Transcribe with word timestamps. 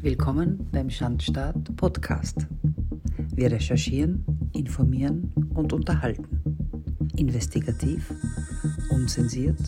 Willkommen 0.00 0.68
beim 0.70 0.88
Schandstaat 0.90 1.76
Podcast. 1.76 2.46
Wir 3.34 3.50
recherchieren, 3.50 4.24
informieren 4.54 5.32
und 5.54 5.72
unterhalten. 5.72 6.40
Investigativ, 7.16 8.14
unzensiert 8.90 9.58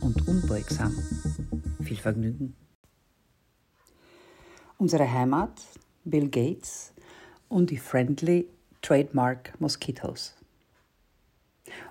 und 0.00 0.26
unbeugsam. 0.26 0.92
Viel 1.84 1.98
Vergnügen. 1.98 2.56
Unsere 4.76 5.08
Heimat, 5.08 5.62
Bill 6.04 6.28
Gates 6.30 6.92
und 7.48 7.70
die 7.70 7.78
Friendly 7.78 8.48
Trademark 8.82 9.54
Mosquitoes. 9.60 10.34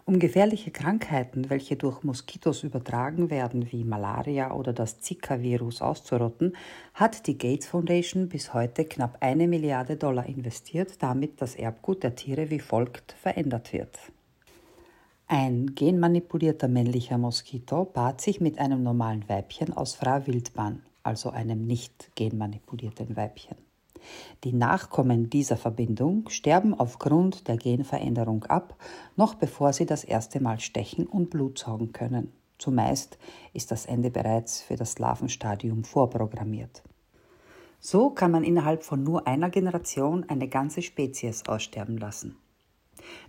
Um 0.06 0.20
gefährliche 0.20 0.72
Krankheiten, 0.72 1.50
welche 1.50 1.76
durch 1.76 2.04
Moskitos 2.04 2.64
übertragen 2.64 3.30
werden, 3.30 3.72
wie 3.72 3.84
Malaria 3.84 4.52
oder 4.52 4.74
das 4.74 5.00
Zika-Virus 5.00 5.82
auszurotten, 5.82 6.56
hat 6.94 7.28
die 7.28 7.38
Gates 7.38 7.68
Foundation 7.68 8.30
bis 8.30 8.54
heute 8.54 8.86
knapp 8.86 9.18
eine 9.20 9.48
Milliarde 9.48 9.96
Dollar 9.96 10.26
investiert, 10.26 11.02
damit 11.02 11.42
das 11.42 11.56
Erbgut 11.56 12.04
der 12.04 12.16
Tiere 12.16 12.50
wie 12.50 12.60
folgt 12.60 13.14
verändert 13.14 13.74
wird. 13.74 13.98
Ein 15.28 15.74
genmanipulierter 15.74 16.68
männlicher 16.68 17.18
Moskito 17.18 17.86
paart 17.86 18.22
sich 18.22 18.40
mit 18.40 18.60
einem 18.60 18.84
normalen 18.84 19.28
Weibchen 19.28 19.74
aus 19.74 19.96
freier 19.96 20.28
Wildbahn, 20.28 20.84
also 21.02 21.32
einem 21.32 21.66
nicht 21.66 22.12
genmanipulierten 22.16 23.16
Weibchen. 23.16 23.65
Die 24.44 24.54
Nachkommen 24.54 25.30
dieser 25.30 25.58
Verbindung 25.58 26.30
sterben 26.30 26.74
aufgrund 26.74 27.48
der 27.48 27.58
Genveränderung 27.58 28.44
ab, 28.46 28.76
noch 29.16 29.36
bevor 29.36 29.74
sie 29.74 29.86
das 29.86 30.04
erste 30.04 30.42
Mal 30.42 30.60
stechen 30.60 31.08
und 31.08 31.30
Blut 31.30 31.60
saugen 31.60 31.92
können. 31.92 32.32
Zumeist 32.58 33.18
ist 33.54 33.72
das 33.72 33.86
Ende 33.86 34.12
bereits 34.12 34.62
für 34.62 34.76
das 34.76 34.98
Larvenstadium 35.00 35.84
vorprogrammiert. 35.84 36.84
So 37.80 38.10
kann 38.10 38.32
man 38.32 38.44
innerhalb 38.44 38.84
von 38.84 39.04
nur 39.04 39.28
einer 39.28 39.50
Generation 39.50 40.24
eine 40.30 40.48
ganze 40.48 40.82
Spezies 40.82 41.44
aussterben 41.48 41.98
lassen. 41.98 42.38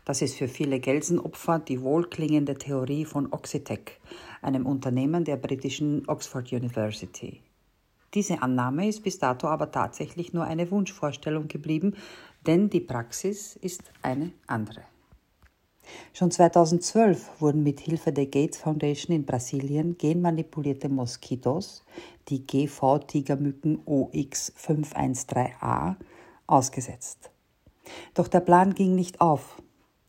Das 0.05 0.23
ist 0.23 0.37
für 0.37 0.49
viele 0.49 0.81
Gelsenopfer 0.81 1.59
die 1.59 1.83
wohlklingende 1.83 2.55
Theorie 2.55 3.05
von 3.05 3.33
Oxitec, 3.33 4.01
einem 4.41 4.65
Unternehmen 4.65 5.25
der 5.25 5.37
britischen 5.37 6.09
Oxford 6.09 6.53
University. 6.53 7.43
Diese 8.17 8.41
Annahme 8.41 8.89
ist 8.89 9.03
bis 9.03 9.19
dato 9.19 9.47
aber 9.47 9.70
tatsächlich 9.70 10.33
nur 10.33 10.45
eine 10.45 10.70
Wunschvorstellung 10.70 11.48
geblieben, 11.48 11.95
denn 12.47 12.70
die 12.70 12.81
Praxis 12.81 13.56
ist 13.56 13.83
eine 14.00 14.33
andere. 14.47 14.81
Schon 16.14 16.31
2012 16.31 17.42
wurden 17.42 17.62
mit 17.62 17.81
Hilfe 17.81 18.12
der 18.12 18.25
Gates 18.25 18.56
Foundation 18.56 19.14
in 19.14 19.27
Brasilien 19.27 19.98
genmanipulierte 19.98 20.89
Moskitos, 20.89 21.84
die 22.28 22.47
GV-Tigermücken 22.47 23.84
OX513A, 23.84 25.97
ausgesetzt. 26.47 27.31
Doch 28.14 28.28
der 28.28 28.41
Plan 28.41 28.72
ging 28.72 28.94
nicht 28.94 29.20
auf. 29.20 29.61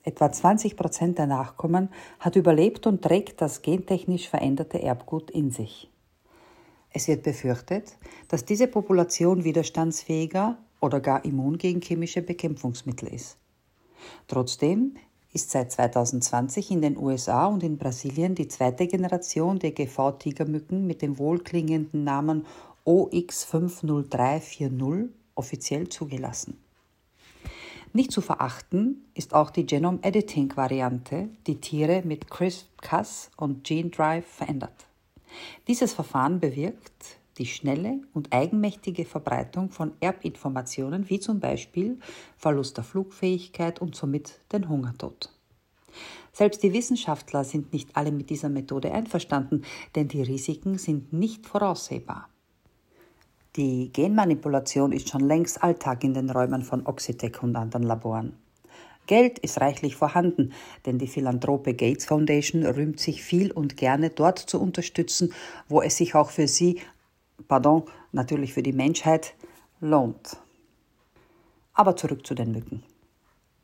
Etwa 0.03 0.31
20 0.31 0.77
Prozent 0.77 1.17
der 1.17 1.27
Nachkommen 1.27 1.89
hat 2.21 2.37
überlebt 2.37 2.87
und 2.87 3.01
trägt 3.01 3.41
das 3.41 3.61
gentechnisch 3.61 4.29
veränderte 4.29 4.81
Erbgut 4.81 5.29
in 5.29 5.51
sich. 5.51 5.91
Es 6.97 7.07
wird 7.07 7.21
befürchtet, 7.21 7.95
dass 8.27 8.43
diese 8.43 8.65
Population 8.65 9.43
widerstandsfähiger 9.43 10.57
oder 10.79 10.99
gar 10.99 11.23
immun 11.25 11.59
gegen 11.59 11.79
chemische 11.79 12.23
Bekämpfungsmittel 12.23 13.09
ist. 13.09 13.37
Trotzdem 14.27 14.95
ist 15.31 15.51
seit 15.51 15.71
2020 15.71 16.71
in 16.71 16.81
den 16.81 16.97
USA 16.97 17.45
und 17.45 17.61
in 17.61 17.77
Brasilien 17.77 18.33
die 18.33 18.47
zweite 18.47 18.87
Generation 18.87 19.59
der 19.59 19.73
GV-Tigermücken 19.73 20.87
mit 20.87 21.03
dem 21.03 21.19
wohlklingenden 21.19 22.03
Namen 22.03 22.47
OX50340 22.87 25.09
offiziell 25.35 25.89
zugelassen. 25.89 26.57
Nicht 27.93 28.11
zu 28.11 28.21
verachten 28.21 29.05
ist 29.13 29.35
auch 29.35 29.51
die 29.51 29.67
Genome 29.67 29.99
Editing 30.01 30.57
Variante, 30.57 31.29
die 31.45 31.61
Tiere 31.61 32.01
mit 32.03 32.31
CRISPR-Cas 32.31 33.29
und 33.37 33.65
Gene 33.65 33.91
Drive 33.91 34.25
verändert. 34.25 34.86
Dieses 35.67 35.93
Verfahren 35.93 36.39
bewirkt 36.39 37.19
die 37.37 37.45
schnelle 37.45 38.01
und 38.13 38.33
eigenmächtige 38.33 39.05
Verbreitung 39.05 39.69
von 39.69 39.93
Erbinformationen 39.99 41.09
wie 41.09 41.19
zum 41.19 41.39
Beispiel 41.39 41.99
Verlust 42.35 42.77
der 42.77 42.83
Flugfähigkeit 42.83 43.79
und 43.79 43.95
somit 43.95 44.39
den 44.51 44.67
Hungertod. 44.69 45.31
Selbst 46.31 46.61
die 46.61 46.73
Wissenschaftler 46.73 47.43
sind 47.43 47.73
nicht 47.73 47.95
alle 47.95 48.11
mit 48.11 48.29
dieser 48.29 48.49
Methode 48.49 48.91
einverstanden, 48.91 49.63
denn 49.95 50.07
die 50.07 50.21
Risiken 50.21 50.77
sind 50.77 51.13
nicht 51.13 51.45
voraussehbar. 51.47 52.29
Die 53.55 53.91
Genmanipulation 53.91 54.91
ist 54.91 55.09
schon 55.09 55.21
längst 55.21 55.63
Alltag 55.63 56.03
in 56.03 56.13
den 56.13 56.29
Räumen 56.29 56.61
von 56.61 56.85
Oxitec 56.85 57.41
und 57.41 57.55
anderen 57.55 57.83
Laboren. 57.83 58.33
Geld 59.07 59.39
ist 59.39 59.59
reichlich 59.59 59.95
vorhanden, 59.95 60.53
denn 60.85 60.99
die 60.99 61.07
Philanthrope 61.07 61.73
Gates 61.73 62.05
Foundation 62.05 62.65
rühmt 62.65 62.99
sich 62.99 63.23
viel 63.23 63.51
und 63.51 63.77
gerne 63.77 64.09
dort 64.09 64.37
zu 64.37 64.61
unterstützen, 64.61 65.33
wo 65.67 65.81
es 65.81 65.97
sich 65.97 66.13
auch 66.13 66.29
für 66.29 66.47
sie, 66.47 66.79
pardon, 67.47 67.83
natürlich 68.11 68.53
für 68.53 68.63
die 68.63 68.73
Menschheit, 68.73 69.33
lohnt. 69.79 70.37
Aber 71.73 71.95
zurück 71.95 72.25
zu 72.27 72.35
den 72.35 72.51
Mücken. 72.51 72.83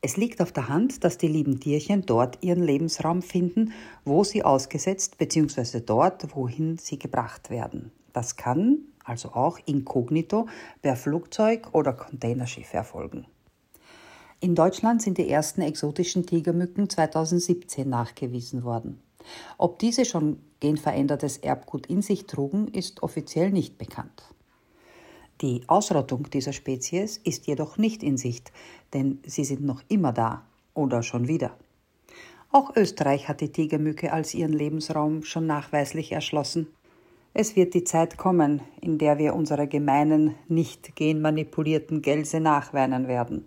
Es 0.00 0.16
liegt 0.16 0.42
auf 0.42 0.52
der 0.52 0.68
Hand, 0.68 1.02
dass 1.02 1.16
die 1.16 1.28
lieben 1.28 1.60
Tierchen 1.60 2.04
dort 2.04 2.42
ihren 2.42 2.62
Lebensraum 2.62 3.22
finden, 3.22 3.72
wo 4.04 4.22
sie 4.22 4.42
ausgesetzt 4.42 5.16
bzw. 5.16 5.80
dort, 5.80 6.34
wohin 6.36 6.76
sie 6.76 6.98
gebracht 6.98 7.48
werden. 7.48 7.90
Das 8.12 8.36
kann 8.36 8.80
also 9.04 9.30
auch 9.32 9.58
inkognito 9.66 10.46
per 10.82 10.96
Flugzeug 10.96 11.68
oder 11.72 11.92
Containerschiff 11.92 12.72
erfolgen. 12.72 13.26
In 14.44 14.54
Deutschland 14.54 15.00
sind 15.00 15.16
die 15.16 15.30
ersten 15.30 15.62
exotischen 15.62 16.26
Tigermücken 16.26 16.90
2017 16.90 17.88
nachgewiesen 17.88 18.62
worden. 18.62 19.00
Ob 19.56 19.78
diese 19.78 20.04
schon 20.04 20.38
genverändertes 20.60 21.38
Erbgut 21.38 21.86
in 21.86 22.02
sich 22.02 22.26
trugen, 22.26 22.68
ist 22.68 23.02
offiziell 23.02 23.50
nicht 23.50 23.78
bekannt. 23.78 24.22
Die 25.40 25.62
Ausrottung 25.66 26.28
dieser 26.28 26.52
Spezies 26.52 27.16
ist 27.16 27.46
jedoch 27.46 27.78
nicht 27.78 28.02
in 28.02 28.18
Sicht, 28.18 28.52
denn 28.92 29.18
sie 29.24 29.44
sind 29.46 29.64
noch 29.64 29.82
immer 29.88 30.12
da 30.12 30.42
oder 30.74 31.02
schon 31.02 31.26
wieder. 31.26 31.56
Auch 32.52 32.76
Österreich 32.76 33.28
hat 33.28 33.40
die 33.40 33.50
Tigermücke 33.50 34.12
als 34.12 34.34
ihren 34.34 34.52
Lebensraum 34.52 35.22
schon 35.22 35.46
nachweislich 35.46 36.12
erschlossen. 36.12 36.66
Es 37.32 37.56
wird 37.56 37.72
die 37.72 37.84
Zeit 37.84 38.18
kommen, 38.18 38.60
in 38.82 38.98
der 38.98 39.16
wir 39.16 39.34
unsere 39.34 39.66
gemeinen, 39.66 40.34
nicht 40.48 40.96
genmanipulierten 40.96 42.02
Gelse 42.02 42.40
nachweinen 42.40 43.08
werden. 43.08 43.46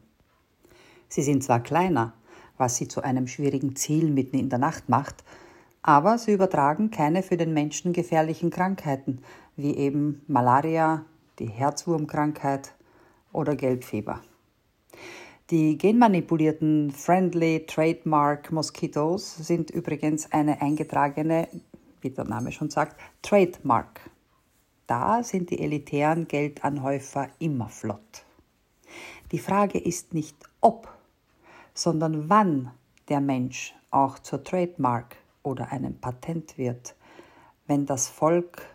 Sie 1.09 1.21
sind 1.21 1.43
zwar 1.43 1.61
kleiner, 1.61 2.13
was 2.57 2.75
sie 2.77 2.87
zu 2.87 3.01
einem 3.01 3.27
schwierigen 3.27 3.75
Ziel 3.75 4.11
mitten 4.11 4.37
in 4.37 4.49
der 4.49 4.59
Nacht 4.59 4.89
macht, 4.89 5.23
aber 5.81 6.17
sie 6.17 6.33
übertragen 6.33 6.91
keine 6.91 7.23
für 7.23 7.37
den 7.37 7.53
Menschen 7.53 7.93
gefährlichen 7.93 8.49
Krankheiten, 8.49 9.21
wie 9.55 9.75
eben 9.75 10.21
Malaria, 10.27 11.05
die 11.39 11.47
Herzwurmkrankheit 11.47 12.73
oder 13.31 13.55
Gelbfieber. 13.55 14.21
Die 15.49 15.77
genmanipulierten 15.77 16.91
Friendly 16.91 17.65
Trademark 17.65 18.51
Mosquitoes 18.51 19.37
sind 19.37 19.69
übrigens 19.71 20.29
eine 20.33 20.61
eingetragene, 20.61 21.47
wie 22.01 22.09
der 22.09 22.25
Name 22.25 22.51
schon 22.51 22.69
sagt, 22.69 22.99
Trademark. 23.21 24.01
Da 24.87 25.23
sind 25.23 25.49
die 25.49 25.59
elitären 25.59 26.27
Geldanhäufer 26.27 27.29
immer 27.39 27.69
flott. 27.69 28.25
Die 29.31 29.39
Frage 29.39 29.77
ist 29.77 30.13
nicht 30.13 30.35
ob, 30.59 30.96
sondern 31.77 32.27
wann 32.27 32.71
der 33.07 33.21
Mensch 33.21 33.75
auch 33.91 34.19
zur 34.19 34.43
Trademark 34.43 35.15
oder 35.43 35.71
einem 35.71 35.95
Patent 35.99 36.57
wird, 36.57 36.95
wenn 37.67 37.85
das 37.85 38.07
Volk 38.07 38.65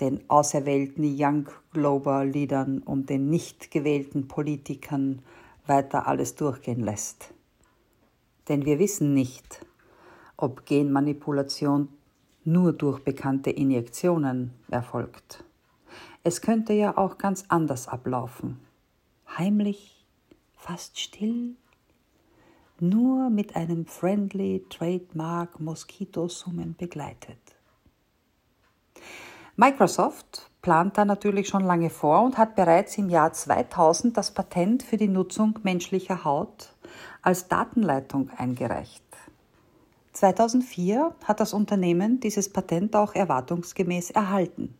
den 0.00 0.28
auserwählten 0.28 1.04
Young 1.18 1.48
Global 1.72 2.28
Leadern 2.28 2.78
und 2.80 3.08
den 3.08 3.30
nicht 3.30 3.70
gewählten 3.70 4.28
Politikern 4.28 5.22
weiter 5.66 6.06
alles 6.06 6.34
durchgehen 6.34 6.80
lässt. 6.80 7.32
Denn 8.48 8.66
wir 8.66 8.78
wissen 8.78 9.14
nicht, 9.14 9.64
ob 10.36 10.66
Genmanipulation 10.66 11.88
nur 12.44 12.72
durch 12.72 13.02
bekannte 13.02 13.50
Injektionen 13.50 14.52
erfolgt. 14.68 15.44
Es 16.24 16.40
könnte 16.40 16.72
ja 16.72 16.98
auch 16.98 17.16
ganz 17.16 17.44
anders 17.48 17.88
ablaufen. 17.88 18.60
Heimlich, 19.38 20.04
fast 20.56 21.00
still 21.00 21.56
nur 22.82 23.30
mit 23.30 23.54
einem 23.56 23.86
Friendly 23.86 24.66
Trademark 24.68 25.60
Moskitosummen 25.60 26.74
begleitet. 26.76 27.38
Microsoft 29.56 30.50
plant 30.62 30.98
da 30.98 31.04
natürlich 31.04 31.48
schon 31.48 31.64
lange 31.64 31.90
vor 31.90 32.22
und 32.22 32.38
hat 32.38 32.56
bereits 32.56 32.98
im 32.98 33.08
Jahr 33.08 33.32
2000 33.32 34.16
das 34.16 34.32
Patent 34.34 34.82
für 34.82 34.96
die 34.96 35.08
Nutzung 35.08 35.58
menschlicher 35.62 36.24
Haut 36.24 36.74
als 37.22 37.48
Datenleitung 37.48 38.30
eingereicht. 38.36 39.04
2004 40.12 41.14
hat 41.24 41.40
das 41.40 41.54
Unternehmen 41.54 42.18
dieses 42.20 42.52
Patent 42.52 42.96
auch 42.96 43.14
erwartungsgemäß 43.14 44.10
erhalten. 44.10 44.74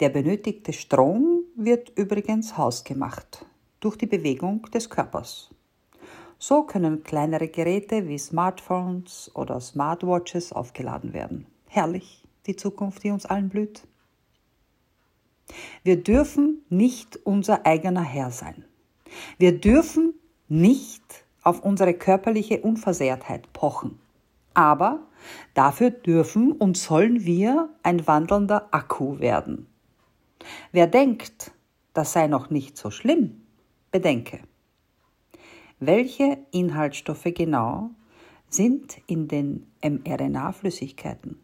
Der 0.00 0.10
benötigte 0.10 0.72
Strom 0.72 1.42
wird 1.56 1.90
übrigens 1.96 2.56
hausgemacht 2.56 3.44
durch 3.80 3.96
die 3.96 4.06
Bewegung 4.06 4.62
des 4.72 4.88
Körpers. 4.88 5.50
So 6.38 6.62
können 6.62 7.02
kleinere 7.02 7.48
Geräte 7.48 8.08
wie 8.08 8.18
Smartphones 8.18 9.30
oder 9.34 9.60
Smartwatches 9.60 10.52
aufgeladen 10.52 11.12
werden. 11.12 11.46
Herrlich, 11.66 12.24
die 12.46 12.56
Zukunft, 12.56 13.02
die 13.04 13.10
uns 13.10 13.26
allen 13.26 13.48
blüht. 13.48 13.86
Wir 15.82 16.02
dürfen 16.02 16.62
nicht 16.68 17.18
unser 17.24 17.64
eigener 17.66 18.02
Herr 18.02 18.30
sein. 18.30 18.64
Wir 19.38 19.58
dürfen 19.58 20.14
nicht 20.48 21.24
auf 21.42 21.60
unsere 21.60 21.94
körperliche 21.94 22.60
Unversehrtheit 22.60 23.52
pochen. 23.52 23.98
Aber 24.52 25.00
dafür 25.54 25.90
dürfen 25.90 26.52
und 26.52 26.76
sollen 26.76 27.24
wir 27.24 27.70
ein 27.82 28.06
wandelnder 28.06 28.68
Akku 28.72 29.18
werden. 29.20 29.66
Wer 30.72 30.86
denkt, 30.86 31.52
das 31.94 32.12
sei 32.12 32.26
noch 32.26 32.50
nicht 32.50 32.76
so 32.76 32.90
schlimm, 32.90 33.42
bedenke. 33.90 34.40
Welche 35.80 36.38
Inhaltsstoffe 36.52 37.34
genau 37.34 37.90
sind 38.48 38.96
in 39.06 39.28
den 39.28 39.66
mRNA-Flüssigkeiten? 39.82 41.38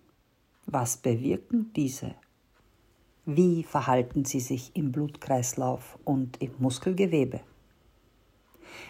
Was 0.65 0.97
bewirken 0.97 1.71
diese? 1.77 2.15
Wie 3.27 3.63
verhalten 3.63 4.25
sie 4.25 4.41
sich 4.41 4.75
im 4.75 4.91
Blutkreislauf 4.91 5.99
und 6.05 6.41
im 6.41 6.53
Muskelgewebe? 6.61 7.41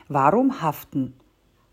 Warum 0.06 0.62
haften 0.62 1.14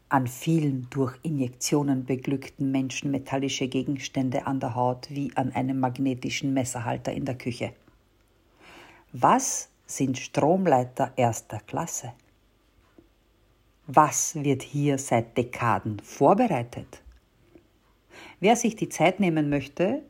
an 0.09 0.25
vielen 0.25 0.87
durch 0.89 1.19
Injektionen 1.21 2.05
beglückten 2.05 2.71
Menschen 2.71 3.11
metallische 3.11 3.67
Gegenstände 3.67 4.47
an 4.47 4.59
der 4.59 4.73
Haut 4.73 5.11
wie 5.11 5.31
an 5.35 5.51
einem 5.51 5.79
magnetischen 5.79 6.55
Messerhalter 6.55 7.13
in 7.13 7.25
der 7.25 7.37
Küche? 7.37 7.73
Was 9.13 9.69
sind 9.85 10.17
Stromleiter 10.17 11.13
erster 11.17 11.59
Klasse? 11.59 12.13
Was 13.91 14.35
wird 14.35 14.61
hier 14.61 14.99
seit 14.99 15.35
Dekaden 15.35 15.99
vorbereitet? 16.01 17.01
Wer 18.39 18.55
sich 18.55 18.75
die 18.75 18.89
Zeit 18.89 19.19
nehmen 19.19 19.49
möchte, 19.49 20.03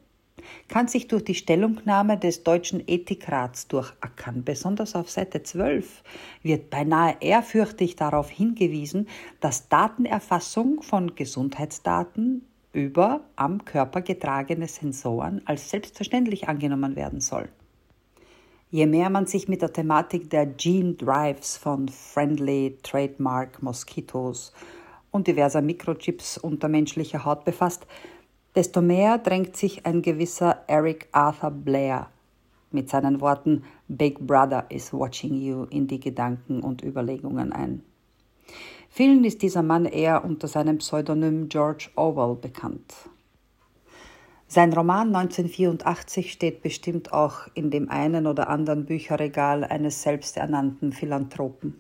kann 0.68 0.90
sich 0.90 1.08
durch 1.08 1.24
die 1.24 1.34
Stellungnahme 1.34 2.18
des 2.18 2.44
Deutschen 2.44 2.84
Ethikrats 2.86 3.70
durchackern. 3.70 4.44
Besonders 4.44 4.96
auf 4.96 5.10
Seite 5.10 5.44
12 5.44 6.04
wird 6.44 6.70
beinahe 6.70 7.16
ehrfürchtig 7.22 7.96
darauf 7.96 8.30
hingewiesen, 8.30 9.08
dass 9.40 9.70
Datenerfassung 9.70 10.82
von 10.82 11.16
Gesundheitsdaten 11.16 12.46
über 12.74 13.22
am 13.38 13.64
Körper 13.64 14.02
getragene 14.02 14.68
Sensoren 14.68 15.42
als 15.46 15.70
selbstverständlich 15.70 16.50
angenommen 16.50 16.98
werden 16.98 17.22
soll. 17.22 17.48
Je 18.72 18.86
mehr 18.86 19.10
man 19.10 19.26
sich 19.26 19.48
mit 19.48 19.64
der 19.64 19.74
Thematik 19.74 20.30
der 20.30 20.46
Gene 20.46 20.94
Drives 20.94 21.58
von 21.58 21.90
Friendly 21.90 22.78
Trademark 22.84 23.64
Moskitos 23.64 24.54
und 25.10 25.26
diverser 25.26 25.64
Mikrochips 25.64 26.38
unter 26.38 26.68
menschlicher 26.68 27.26
Haut 27.26 27.46
befasst, 27.46 27.88
desto 28.56 28.82
mehr 28.82 29.18
drängt 29.18 29.58
sich 29.58 29.88
ein 29.88 30.04
gewisser 30.04 30.66
Eric 30.68 31.08
Arthur 31.14 31.50
Blair 31.50 32.12
mit 32.70 32.92
seinen 32.92 33.22
Worten 33.22 33.64
Big 33.88 34.20
Brother 34.20 34.70
is 34.70 34.94
watching 34.94 35.42
you 35.42 35.64
in 35.72 35.88
die 35.88 36.00
Gedanken 36.00 36.62
und 36.62 36.84
Überlegungen 36.84 37.52
ein. 37.52 37.82
Vielen 38.88 39.24
ist 39.24 39.42
dieser 39.42 39.64
Mann 39.64 39.86
eher 39.86 40.24
unter 40.24 40.48
seinem 40.48 40.78
Pseudonym 40.78 41.50
George 41.50 41.90
Orwell 41.96 42.36
bekannt. 42.36 42.94
Sein 44.52 44.74
Roman 44.74 45.16
1984 45.16 46.32
steht 46.32 46.64
bestimmt 46.64 47.14
auch 47.14 47.48
in 47.54 47.70
dem 47.70 47.92
einen 47.92 48.26
oder 48.26 48.50
anderen 48.50 48.88
Bücherregal 48.88 49.64
eines 49.64 50.02
selbsternannten 50.02 50.92
Philanthropen. 50.92 51.80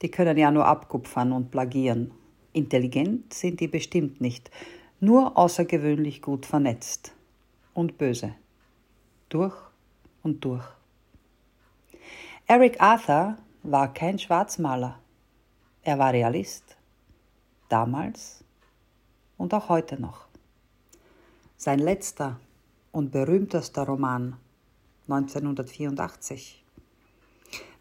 Die 0.00 0.12
können 0.12 0.38
ja 0.38 0.52
nur 0.52 0.66
abkupfern 0.66 1.32
und 1.32 1.50
plagieren. 1.50 2.12
Intelligent 2.52 3.34
sind 3.34 3.58
die 3.58 3.66
bestimmt 3.66 4.20
nicht, 4.20 4.48
nur 5.00 5.36
außergewöhnlich 5.36 6.22
gut 6.22 6.46
vernetzt. 6.46 7.16
Und 7.74 7.98
böse. 7.98 8.36
Durch 9.28 9.56
und 10.22 10.44
durch. 10.44 10.64
Eric 12.46 12.80
Arthur 12.80 13.38
war 13.64 13.92
kein 13.92 14.20
Schwarzmaler. 14.20 15.00
Er 15.82 15.98
war 15.98 16.12
Realist. 16.12 16.76
Damals 17.68 18.44
und 19.36 19.52
auch 19.52 19.68
heute 19.68 20.00
noch. 20.00 20.29
Sein 21.62 21.78
letzter 21.78 22.40
und 22.90 23.12
berühmtester 23.12 23.82
Roman 23.82 24.38
1984, 25.08 26.64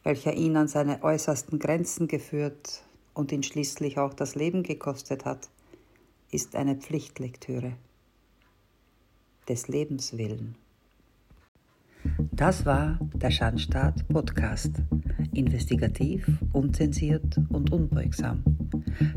welcher 0.03 0.33
ihn 0.33 0.57
an 0.57 0.67
seine 0.67 1.01
äußersten 1.01 1.59
Grenzen 1.59 2.09
geführt 2.09 2.83
und 3.13 3.31
ihn 3.31 3.41
schließlich 3.41 3.97
auch 3.97 4.13
das 4.13 4.35
Leben 4.35 4.63
gekostet 4.63 5.23
hat, 5.23 5.47
ist 6.29 6.57
eine 6.57 6.75
Pflichtlektüre 6.75 7.71
des 9.47 9.69
Lebens 9.69 10.17
willen. 10.17 10.55
Das 12.33 12.65
war 12.65 12.99
der 13.13 13.31
Schandstaat 13.31 14.05
Podcast. 14.09 14.73
Investigativ, 15.31 16.27
unzensiert 16.51 17.39
und 17.47 17.71
unbeugsam. 17.71 18.43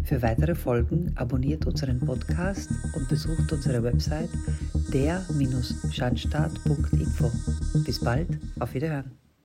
Für 0.04 0.22
weitere 0.22 0.54
Folgen 0.54 1.12
abonniert 1.16 1.66
unseren 1.66 1.98
Podcast 2.00 2.70
und 2.94 3.08
besucht 3.08 3.52
unsere 3.52 3.82
Website 3.82 4.30
der-schandstaat.info. 4.92 7.32
Bis 7.84 8.00
bald, 8.00 8.38
auf 8.58 8.74
Wiederhören. 8.74 9.21